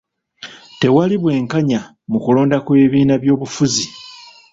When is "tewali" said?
0.79-1.15